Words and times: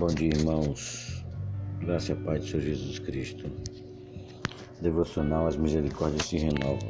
Bom 0.00 0.06
dia, 0.06 0.30
irmãos. 0.30 1.22
Graça 1.80 2.12
e 2.12 2.14
paz 2.14 2.42
de 2.42 2.52
Senhor 2.52 2.62
Jesus 2.62 2.98
Cristo. 3.00 3.52
Devocional 4.80 5.46
As 5.46 5.58
Misericórdias 5.58 6.24
se 6.24 6.38
Renovam. 6.38 6.88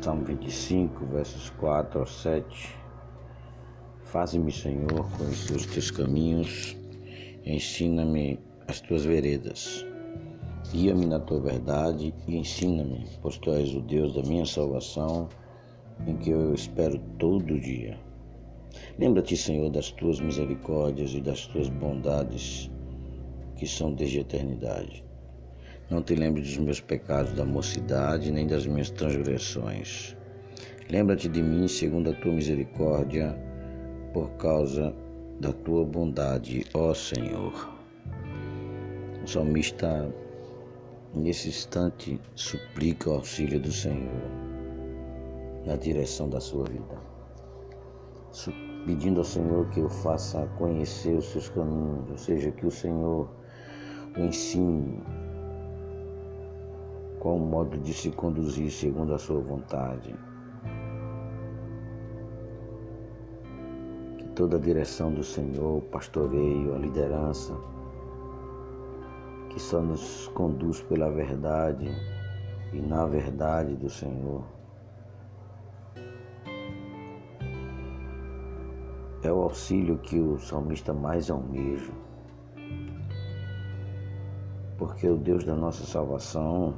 Salmo 0.00 0.24
25, 0.24 1.04
versos 1.12 1.50
4 1.50 2.00
ao 2.00 2.06
7. 2.06 2.74
Faze-me, 4.04 4.50
Senhor, 4.50 5.06
conhecer 5.18 5.56
os 5.56 5.66
teus 5.66 5.90
caminhos, 5.90 6.74
ensina-me 7.44 8.40
as 8.66 8.80
tuas 8.80 9.04
veredas. 9.04 9.84
Guia-me 10.72 11.04
na 11.04 11.20
tua 11.20 11.38
verdade 11.38 12.14
e 12.26 12.38
ensina-me, 12.38 13.10
pois 13.20 13.36
tu 13.36 13.50
és 13.50 13.74
o 13.74 13.82
Deus 13.82 14.14
da 14.14 14.22
minha 14.22 14.46
salvação, 14.46 15.28
em 16.06 16.16
que 16.16 16.30
eu 16.30 16.54
espero 16.54 16.98
todo 17.18 17.60
dia. 17.60 18.00
Lembra-te, 18.98 19.36
Senhor, 19.36 19.70
das 19.70 19.90
tuas 19.90 20.20
misericórdias 20.20 21.12
e 21.14 21.20
das 21.20 21.46
tuas 21.46 21.68
bondades, 21.68 22.70
que 23.56 23.66
são 23.66 23.92
desde 23.92 24.18
a 24.18 24.20
eternidade. 24.20 25.04
Não 25.90 26.02
te 26.02 26.14
lembre 26.14 26.42
dos 26.42 26.56
meus 26.58 26.80
pecados 26.80 27.32
da 27.32 27.44
mocidade, 27.44 28.30
nem 28.30 28.46
das 28.46 28.66
minhas 28.66 28.90
transgressões. 28.90 30.16
Lembra-te 30.90 31.28
de 31.28 31.42
mim 31.42 31.68
segundo 31.68 32.10
a 32.10 32.14
tua 32.14 32.32
misericórdia, 32.32 33.36
por 34.12 34.30
causa 34.32 34.94
da 35.40 35.52
tua 35.52 35.84
bondade, 35.84 36.64
ó 36.74 36.94
Senhor. 36.94 37.72
O 39.22 39.26
salmista, 39.26 40.12
nesse 41.14 41.48
instante, 41.48 42.20
suplica 42.34 43.10
o 43.10 43.14
auxílio 43.14 43.60
do 43.60 43.72
Senhor 43.72 44.30
na 45.64 45.76
direção 45.76 46.28
da 46.28 46.40
sua 46.40 46.64
vida 46.64 47.11
pedindo 48.86 49.20
ao 49.20 49.24
Senhor 49.24 49.68
que 49.68 49.80
eu 49.80 49.88
faça 49.88 50.46
conhecer 50.58 51.16
os 51.16 51.26
seus 51.26 51.48
caminhos, 51.48 52.10
ou 52.10 52.16
seja, 52.16 52.50
que 52.50 52.66
o 52.66 52.70
Senhor 52.70 53.28
o 54.16 54.20
ensine 54.20 55.02
qual 57.20 57.36
o 57.36 57.40
modo 57.40 57.78
de 57.78 57.94
se 57.94 58.10
conduzir 58.10 58.70
segundo 58.70 59.14
a 59.14 59.18
sua 59.18 59.40
vontade. 59.40 60.14
Que 64.18 64.28
toda 64.34 64.56
a 64.56 64.60
direção 64.60 65.12
do 65.12 65.22
Senhor, 65.22 65.78
o 65.78 65.82
pastoreio, 65.82 66.74
a 66.74 66.78
liderança, 66.78 67.54
que 69.50 69.60
só 69.60 69.80
nos 69.80 70.28
conduz 70.34 70.82
pela 70.82 71.10
verdade 71.10 71.88
e 72.72 72.80
na 72.80 73.06
verdade 73.06 73.76
do 73.76 73.88
Senhor 73.88 74.42
é 79.22 79.32
o 79.32 79.42
auxílio 79.42 79.98
que 79.98 80.18
o 80.18 80.38
salmista 80.38 80.92
mais 80.92 81.30
almeja. 81.30 81.92
Porque 84.76 85.08
o 85.08 85.16
Deus 85.16 85.44
da 85.44 85.54
nossa 85.54 85.84
salvação 85.84 86.74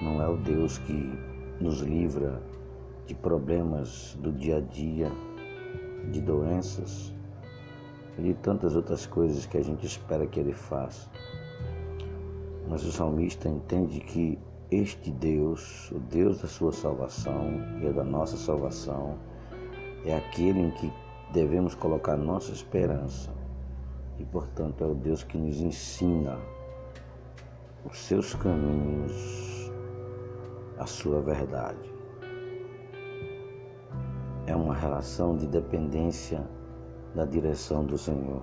não 0.00 0.22
é 0.22 0.28
o 0.28 0.36
Deus 0.36 0.78
que 0.78 1.12
nos 1.60 1.80
livra 1.80 2.40
de 3.06 3.14
problemas 3.14 4.16
do 4.20 4.32
dia 4.32 4.58
a 4.58 4.60
dia, 4.60 5.10
de 6.12 6.20
doenças 6.20 7.12
e 8.16 8.22
de 8.22 8.34
tantas 8.34 8.76
outras 8.76 9.04
coisas 9.04 9.46
que 9.46 9.58
a 9.58 9.62
gente 9.62 9.84
espera 9.84 10.26
que 10.26 10.38
Ele 10.38 10.52
faça. 10.52 11.10
Mas 12.68 12.84
o 12.84 12.92
salmista 12.92 13.48
entende 13.48 13.98
que 13.98 14.38
este 14.70 15.10
Deus, 15.10 15.90
o 15.90 15.98
Deus 15.98 16.40
da 16.40 16.46
sua 16.46 16.72
salvação 16.72 17.50
e 17.82 17.92
da 17.92 18.04
nossa 18.04 18.36
salvação, 18.36 19.18
é 20.04 20.16
aquele 20.16 20.60
em 20.60 20.70
que 20.70 20.92
devemos 21.32 21.74
colocar 21.74 22.16
nossa 22.16 22.52
esperança 22.52 23.30
e, 24.18 24.24
portanto, 24.24 24.84
é 24.84 24.86
o 24.86 24.94
Deus 24.94 25.22
que 25.22 25.38
nos 25.38 25.60
ensina 25.60 26.38
os 27.84 27.98
seus 27.98 28.34
caminhos, 28.34 29.72
a 30.78 30.86
sua 30.86 31.20
verdade. 31.20 31.90
É 34.46 34.54
uma 34.54 34.74
relação 34.74 35.36
de 35.36 35.46
dependência 35.46 36.46
da 37.14 37.24
direção 37.24 37.84
do 37.84 37.96
Senhor. 37.96 38.42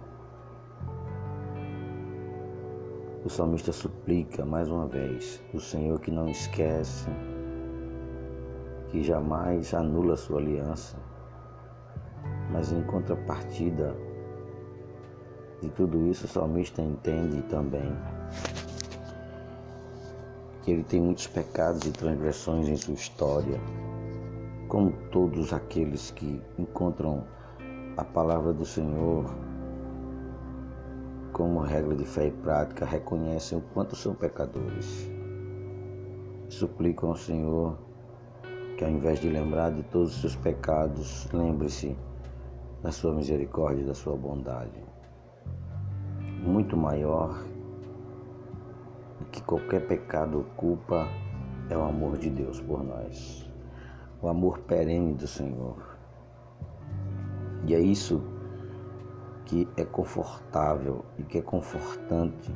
O 3.24 3.30
salmista 3.30 3.72
suplica 3.72 4.46
mais 4.46 4.70
uma 4.70 4.88
vez 4.88 5.44
o 5.54 5.60
Senhor 5.60 6.00
que 6.00 6.10
não 6.10 6.30
esquece, 6.30 7.10
que 8.90 9.04
jamais 9.04 9.74
anula 9.74 10.16
sua 10.16 10.40
aliança, 10.40 10.98
mas 12.52 12.72
em 12.72 12.82
contrapartida 12.84 13.96
de 15.62 15.70
tudo 15.70 16.08
isso, 16.08 16.26
o 16.26 16.30
salmista 16.30 16.82
entende 16.82 17.42
também 17.44 17.92
que 20.62 20.72
ele 20.72 20.84
tem 20.84 21.02
muitos 21.02 21.28
pecados 21.28 21.84
e 21.86 21.92
transgressões 21.92 22.68
em 22.68 22.76
sua 22.76 22.94
história, 22.94 23.60
como 24.68 24.92
todos 25.12 25.54
aqueles 25.54 26.12
que 26.12 26.42
encontram 26.60 27.24
a 27.96 28.04
palavra 28.04 28.54
do 28.54 28.66
Senhor 28.66 29.26
como 31.34 31.60
regra 31.60 31.96
de 31.96 32.06
fé 32.06 32.28
e 32.28 32.32
prática, 32.32 32.86
reconhecem 32.86 33.58
o 33.58 33.62
quanto 33.74 33.96
são 33.96 34.14
pecadores. 34.14 35.10
Suplicam 36.50 37.10
ao 37.10 37.16
Senhor 37.16 37.78
que, 38.78 38.84
ao 38.84 38.92
invés 38.92 39.20
de 39.20 39.30
lembrar 39.30 39.72
de 39.72 39.84
todos 39.84 40.16
os 40.16 40.22
seus 40.22 40.36
pecados, 40.36 41.28
lembre-se 41.32 41.96
da 42.82 42.92
sua 42.92 43.14
misericórdia 43.14 43.86
da 43.86 43.94
sua 43.94 44.16
bondade. 44.16 44.84
Muito 46.44 46.78
maior 46.78 47.44
do 49.20 49.26
que 49.32 49.42
qualquer 49.42 49.88
pecado 49.88 50.46
culpa 50.56 51.08
é 51.70 51.78
o 51.78 51.84
amor 51.84 52.18
de 52.18 52.30
Deus 52.30 52.62
por 52.62 52.84
nós, 52.84 53.50
o 54.22 54.28
amor 54.28 54.60
perene 54.60 55.16
do 55.16 55.28
Senhor. 55.28 55.98
E 57.66 57.74
é 57.74 57.80
isso 57.80 58.22
que 59.46 59.68
é 59.76 59.84
confortável 59.84 61.04
e 61.18 61.24
que 61.24 61.40
é 61.40 61.42
confortante 61.42 62.54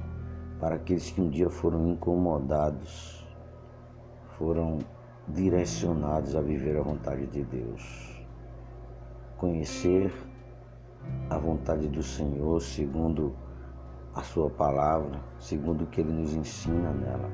para 0.60 0.76
aqueles 0.76 1.10
que 1.10 1.20
um 1.20 1.30
dia 1.30 1.50
foram 1.50 1.90
incomodados, 1.90 3.26
foram 4.38 4.78
direcionados 5.28 6.36
a 6.36 6.42
viver 6.42 6.78
a 6.78 6.82
vontade 6.82 7.26
de 7.28 7.44
Deus 7.44 8.21
conhecer 9.42 10.14
a 11.28 11.36
vontade 11.36 11.88
do 11.88 12.04
Senhor 12.04 12.62
segundo 12.62 13.34
a 14.14 14.22
Sua 14.22 14.52
palavra, 14.52 15.20
segundo 15.40 15.84
o 15.84 15.88
que 15.88 16.02
Ele 16.02 16.12
nos 16.12 16.36
ensina 16.36 16.92
nela, 16.92 17.28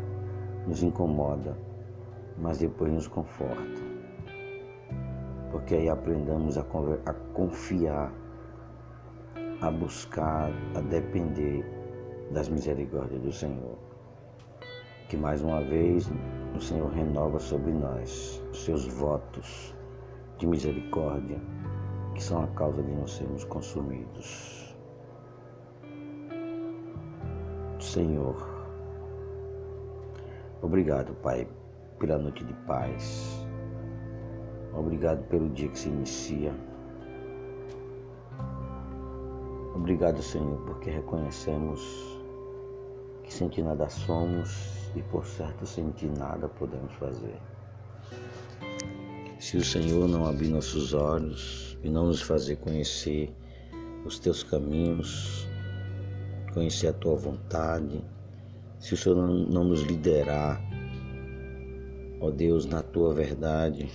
nos 0.65 0.81
incomoda, 0.81 1.57
mas 2.37 2.59
depois 2.59 2.93
nos 2.93 3.09
conforta. 3.09 3.81
Porque 5.51 5.75
aí 5.75 5.89
aprendamos 5.89 6.57
a, 6.57 6.61
a 6.61 7.13
confiar, 7.33 8.13
a 9.59 9.69
buscar, 9.69 10.49
a 10.75 10.79
depender 10.79 11.65
das 12.31 12.47
misericórdias 12.47 13.19
do 13.19 13.33
Senhor. 13.33 13.77
Que 15.09 15.17
mais 15.17 15.41
uma 15.41 15.59
vez 15.59 16.09
o 16.55 16.61
Senhor 16.61 16.89
renova 16.89 17.37
sobre 17.37 17.73
nós 17.73 18.41
os 18.49 18.63
seus 18.63 18.87
votos 18.87 19.75
de 20.37 20.47
misericórdia 20.47 21.41
que 22.17 22.23
são 22.23 22.43
a 22.43 22.47
causa 22.47 22.81
de 22.81 22.91
não 22.91 23.05
sermos 23.05 23.43
consumidos. 23.43 24.75
Senhor, 27.79 28.35
obrigado, 30.63 31.13
Pai, 31.21 31.47
pela 31.99 32.17
noite 32.17 32.43
de 32.43 32.53
paz. 32.65 33.45
Obrigado 34.73 35.23
pelo 35.27 35.47
dia 35.49 35.69
que 35.69 35.77
se 35.77 35.89
inicia. 35.89 36.55
Obrigado, 39.75 40.19
Senhor, 40.23 40.59
porque 40.65 40.89
reconhecemos 40.89 42.19
que 43.23 43.31
sem 43.31 43.47
ti 43.47 43.61
nada 43.61 43.87
somos 43.89 44.91
e 44.95 45.03
por 45.03 45.23
certo 45.23 45.67
sem 45.67 45.91
ti 45.91 46.07
nada 46.17 46.49
podemos 46.49 46.91
fazer. 46.95 47.39
Se 49.39 49.57
o 49.57 49.63
Senhor 49.63 50.07
não 50.07 50.25
abrir 50.25 50.49
nossos 50.49 50.95
olhos 50.95 51.66
e 51.83 51.89
não 51.89 52.07
nos 52.07 52.21
fazer 52.21 52.57
conhecer 52.57 53.33
os 54.05 54.19
teus 54.19 54.43
caminhos, 54.43 55.47
conhecer 56.53 56.87
a 56.87 56.93
tua 56.93 57.15
vontade, 57.15 58.03
se 58.79 58.93
o 58.93 58.97
Senhor 58.97 59.15
não, 59.15 59.33
não 59.33 59.63
nos 59.63 59.81
liderar, 59.81 60.61
ó 62.21 62.29
Deus, 62.29 62.65
na 62.65 62.81
tua 62.81 63.13
verdade, 63.13 63.89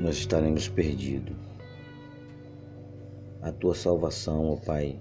nós 0.00 0.16
estaremos 0.16 0.68
perdidos. 0.68 1.36
A 3.40 3.52
tua 3.52 3.74
salvação, 3.74 4.52
ó 4.52 4.56
Pai, 4.56 5.00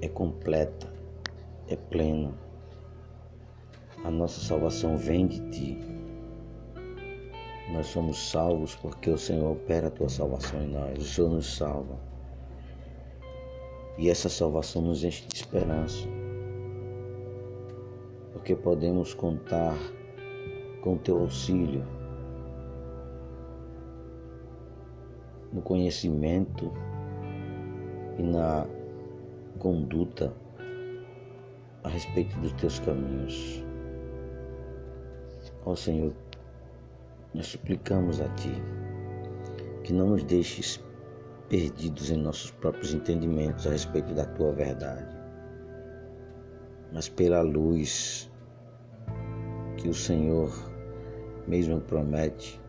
é 0.00 0.08
completa, 0.08 0.92
é 1.68 1.76
plena. 1.76 2.32
A 4.04 4.10
nossa 4.10 4.40
salvação 4.40 4.96
vem 4.96 5.26
de 5.26 5.40
Ti. 5.50 6.03
Nós 7.70 7.86
somos 7.86 8.30
salvos 8.30 8.74
porque 8.76 9.10
o 9.10 9.18
Senhor 9.18 9.52
opera 9.52 9.88
a 9.88 9.90
tua 9.90 10.08
salvação 10.08 10.62
em 10.62 10.68
nós. 10.68 10.98
O 10.98 11.02
Senhor 11.02 11.30
nos 11.30 11.56
salva. 11.56 11.98
E 13.96 14.10
essa 14.10 14.28
salvação 14.28 14.82
nos 14.82 15.04
enche 15.04 15.26
de 15.28 15.36
esperança, 15.36 16.08
porque 18.32 18.56
podemos 18.56 19.14
contar 19.14 19.76
com 20.82 20.98
teu 20.98 21.20
auxílio 21.20 21.84
no 25.52 25.62
conhecimento 25.62 26.72
e 28.18 28.22
na 28.24 28.66
conduta 29.60 30.34
a 31.84 31.88
respeito 31.88 32.36
dos 32.40 32.52
teus 32.54 32.80
caminhos. 32.80 33.64
Ó 35.64 35.76
Senhor, 35.76 36.12
nós 37.34 37.48
suplicamos 37.48 38.20
a 38.20 38.28
Ti 38.30 38.62
que 39.82 39.92
não 39.92 40.10
nos 40.10 40.24
deixes 40.24 40.82
perdidos 41.48 42.10
em 42.10 42.16
nossos 42.16 42.50
próprios 42.52 42.94
entendimentos 42.94 43.66
a 43.66 43.70
respeito 43.70 44.14
da 44.14 44.24
Tua 44.24 44.52
verdade, 44.52 45.14
mas 46.92 47.08
pela 47.08 47.42
luz 47.42 48.30
que 49.76 49.88
o 49.88 49.94
Senhor 49.94 50.50
mesmo 51.46 51.80
promete 51.80 52.60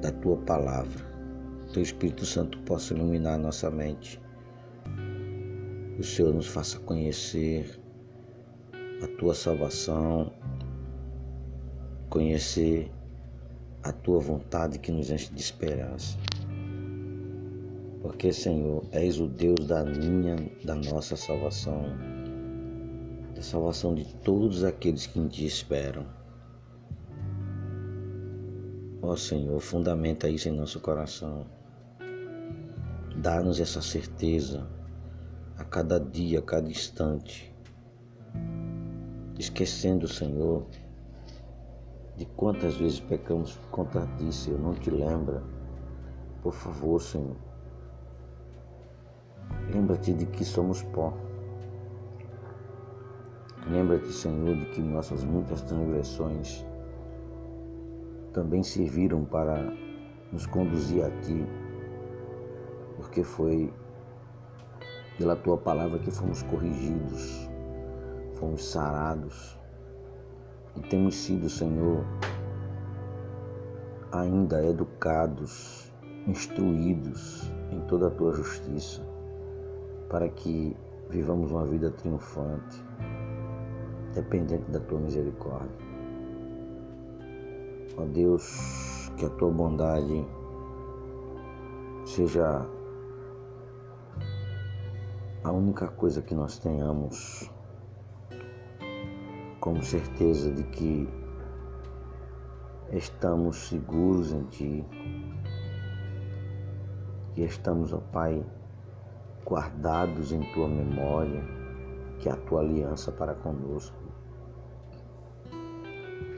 da 0.00 0.12
Tua 0.12 0.36
palavra, 0.36 1.04
Teu 1.72 1.82
Espírito 1.82 2.24
Santo 2.24 2.58
possa 2.60 2.94
iluminar 2.94 3.34
a 3.34 3.38
nossa 3.38 3.70
mente 3.70 4.20
que 5.96 6.02
o 6.02 6.04
Senhor 6.04 6.34
nos 6.34 6.46
faça 6.46 6.78
conhecer 6.80 7.80
a 9.02 9.06
tua 9.18 9.34
salvação, 9.34 10.32
conhecer 12.08 12.90
a 13.82 13.92
tua 13.92 14.18
vontade 14.18 14.78
que 14.78 14.90
nos 14.90 15.10
enche 15.10 15.32
de 15.32 15.40
esperança. 15.40 16.18
Porque, 18.02 18.32
Senhor, 18.32 18.84
és 18.92 19.20
o 19.20 19.26
Deus 19.26 19.66
da 19.66 19.84
minha, 19.84 20.36
da 20.64 20.74
nossa 20.74 21.16
salvação, 21.16 21.84
da 23.34 23.42
salvação 23.42 23.94
de 23.94 24.04
todos 24.16 24.64
aqueles 24.64 25.06
que 25.06 25.18
em 25.18 25.28
ti 25.28 25.46
esperam. 25.46 26.06
Ó 29.02 29.14
Senhor, 29.14 29.60
fundamenta 29.60 30.28
isso 30.28 30.48
em 30.48 30.52
nosso 30.52 30.80
coração. 30.80 31.46
Dá-nos 33.16 33.60
essa 33.60 33.80
certeza 33.80 34.66
a 35.56 35.64
cada 35.64 35.98
dia, 35.98 36.40
a 36.40 36.42
cada 36.42 36.68
instante, 36.68 37.54
esquecendo, 39.38 40.08
Senhor, 40.08 40.66
de 42.16 42.24
quantas 42.24 42.76
vezes 42.76 43.00
pecamos 43.00 43.58
contra 43.70 44.06
ti, 44.16 44.32
Senhor, 44.32 44.58
não 44.58 44.74
te 44.74 44.90
lembra. 44.90 45.42
Por 46.42 46.52
favor, 46.52 47.00
Senhor, 47.00 47.36
lembra-te 49.72 50.14
de 50.14 50.24
que 50.26 50.44
somos 50.44 50.82
pó. 50.82 51.12
Lembra-te, 53.68 54.12
Senhor, 54.12 54.56
de 54.56 54.66
que 54.66 54.80
nossas 54.80 55.24
muitas 55.24 55.60
transgressões 55.62 56.64
também 58.32 58.62
serviram 58.62 59.24
para 59.24 59.72
nos 60.32 60.46
conduzir 60.46 61.04
a 61.04 61.10
Ti, 61.22 61.44
porque 62.96 63.24
foi 63.24 63.72
pela 65.18 65.34
tua 65.34 65.58
palavra 65.58 65.98
que 65.98 66.10
fomos 66.10 66.42
corrigidos, 66.44 67.50
fomos 68.36 68.64
sarados 68.64 69.55
e 70.76 70.80
temos 70.88 71.14
sido, 71.14 71.48
Senhor, 71.48 72.04
ainda 74.12 74.64
educados, 74.64 75.92
instruídos 76.26 77.50
em 77.70 77.80
toda 77.82 78.08
a 78.08 78.10
tua 78.10 78.32
justiça, 78.32 79.02
para 80.08 80.28
que 80.28 80.76
vivamos 81.10 81.50
uma 81.50 81.64
vida 81.64 81.90
triunfante, 81.90 82.84
dependente 84.14 84.70
da 84.70 84.80
tua 84.80 84.98
misericórdia. 84.98 85.86
Ó 87.96 88.04
Deus, 88.04 89.10
que 89.16 89.24
a 89.24 89.30
tua 89.30 89.50
bondade 89.50 90.26
seja 92.04 92.66
a 95.42 95.52
única 95.52 95.88
coisa 95.88 96.20
que 96.20 96.34
nós 96.34 96.58
tenhamos 96.58 97.50
como 99.66 99.82
certeza 99.82 100.48
de 100.52 100.62
que 100.62 101.08
estamos 102.92 103.68
seguros 103.68 104.32
em 104.32 104.44
Ti, 104.44 104.86
que 107.34 107.42
estamos, 107.42 107.92
ó 107.92 107.98
Pai, 107.98 108.46
guardados 109.44 110.30
em 110.30 110.52
Tua 110.52 110.68
memória, 110.68 111.42
que 112.20 112.28
é 112.28 112.32
a 112.32 112.36
Tua 112.36 112.60
aliança 112.60 113.10
para 113.10 113.34
conosco, 113.34 113.98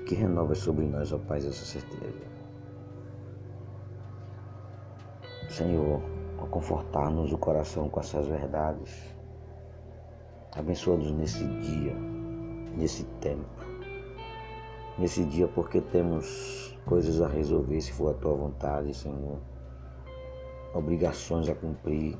que 0.06 0.14
renova 0.14 0.54
sobre 0.54 0.86
nós, 0.86 1.12
ó 1.12 1.18
Pai, 1.18 1.36
essa 1.36 1.52
certeza. 1.52 2.26
Senhor, 5.50 6.00
a 6.42 6.46
confortar-nos 6.46 7.30
o 7.30 7.36
coração 7.36 7.90
com 7.90 8.00
essas 8.00 8.26
verdades. 8.26 9.14
Abençoa-nos 10.56 11.12
nesse 11.12 11.46
dia, 11.46 12.17
nesse 12.76 13.04
tempo. 13.20 13.46
Nesse 14.98 15.24
dia, 15.24 15.46
porque 15.48 15.80
temos 15.80 16.76
coisas 16.84 17.20
a 17.20 17.28
resolver, 17.28 17.80
se 17.80 17.92
for 17.92 18.10
a 18.10 18.14
tua 18.14 18.34
vontade, 18.34 18.94
Senhor. 18.94 19.38
Obrigações 20.74 21.48
a 21.48 21.54
cumprir 21.54 22.16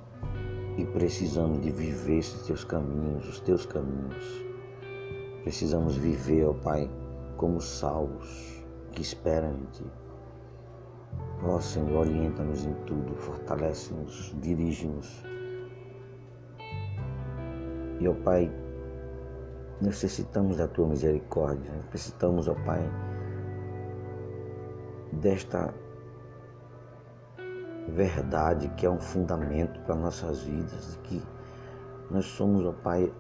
e 0.76 0.84
precisamos 0.84 1.60
de 1.60 1.70
viver 1.70 2.18
esses 2.18 2.46
teus 2.46 2.64
caminhos, 2.64 3.28
os 3.28 3.40
teus 3.40 3.66
caminhos. 3.66 4.44
Precisamos 5.42 5.96
viver, 5.96 6.46
ó 6.46 6.52
Pai, 6.52 6.88
como 7.36 7.60
salvos 7.60 8.64
que 8.92 9.02
esperam 9.02 9.54
em 9.54 9.64
Ti. 9.72 9.84
Ó 11.44 11.60
Senhor, 11.60 12.06
orienta-nos 12.06 12.64
em 12.64 12.74
tudo, 12.86 13.14
fortalece-nos, 13.16 14.34
dirige-nos. 14.40 15.24
E, 18.00 18.08
ó 18.08 18.14
Pai, 18.24 18.50
necessitamos 19.80 20.56
da 20.56 20.66
Tua 20.68 20.88
misericórdia, 20.88 21.70
necessitamos, 21.92 22.48
ó 22.48 22.54
Pai, 22.54 22.82
desta 25.12 25.72
verdade 27.88 28.68
que 28.76 28.86
é 28.86 28.90
um 28.90 29.00
fundamento 29.00 29.80
para 29.80 29.94
nossas 29.94 30.42
vidas, 30.42 30.98
que 31.04 31.22
nós 32.10 32.24
somos, 32.24 32.64
ó 32.64 32.72
Pai, 32.72 33.12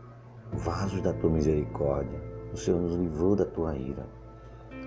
vasos 0.52 1.00
da 1.00 1.12
Tua 1.12 1.30
misericórdia. 1.30 2.20
O 2.52 2.56
Senhor 2.56 2.80
nos 2.80 2.94
livrou 2.94 3.36
da 3.36 3.44
Tua 3.44 3.76
ira 3.76 4.06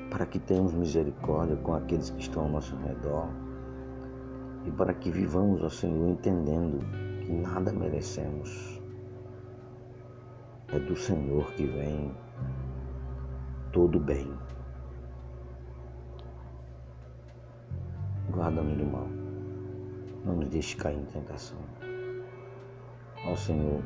para 0.10 0.26
que 0.26 0.40
tenhamos 0.40 0.74
misericórdia 0.74 1.56
com 1.58 1.74
aqueles 1.74 2.10
que 2.10 2.20
estão 2.20 2.44
ao 2.44 2.50
nosso 2.50 2.76
redor 2.78 3.30
e 4.66 4.72
para 4.72 4.94
que 4.94 5.10
vivamos, 5.10 5.64
ó 5.64 5.70
Senhor, 5.70 6.10
entendendo 6.10 6.80
que 7.22 7.32
nada 7.32 7.72
merecemos. 7.72 8.81
É 10.74 10.80
do 10.80 10.96
Senhor 10.96 11.52
que 11.52 11.66
vem 11.66 12.16
todo 13.74 14.00
bem. 14.00 14.32
Guarda-nos 18.30 18.78
do 18.78 18.86
mal. 18.86 19.08
Não 20.24 20.38
nos 20.38 20.48
deixe 20.48 20.78
cair 20.78 20.98
em 20.98 21.04
tentação. 21.06 21.58
Ó 23.28 23.36
Senhor, 23.36 23.82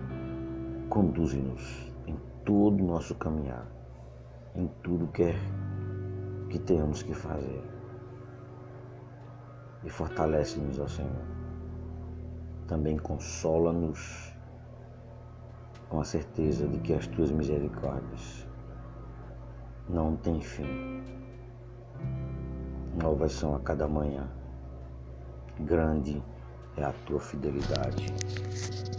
conduze-nos 0.88 1.92
em 2.06 2.16
todo 2.46 2.84
o 2.84 2.88
nosso 2.88 3.16
caminhar, 3.16 3.66
em 4.54 4.68
tudo 4.84 5.08
que 5.08 5.24
é 5.24 5.36
que 6.52 6.60
temos 6.60 7.02
que 7.02 7.16
fazer. 7.16 7.64
E 9.84 9.90
fortalece-nos, 9.90 10.78
ó 10.78 10.88
Senhor. 10.88 11.26
Também 12.68 12.96
consola-nos 12.98 14.35
com 15.90 16.00
a 16.00 16.04
certeza 16.04 16.68
de 16.68 16.80
que 16.80 16.94
as 16.94 17.08
tuas 17.08 17.32
misericórdias 17.32 18.48
não 19.88 20.16
têm 20.16 20.42
fim. 20.42 21.04
Novas 23.02 23.34
são 23.34 23.56
a 23.56 23.60
cada 23.60 23.88
manhã. 23.88 24.30
Grande 25.60 26.24
é 26.78 26.84
a 26.84 26.94
tua 27.06 27.20
fidelidade. 27.20 28.08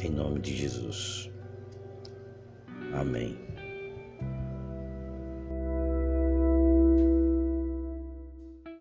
Em 0.00 0.10
nome 0.10 0.40
de 0.40 0.54
Jesus. 0.54 1.30
Amém. 2.94 3.45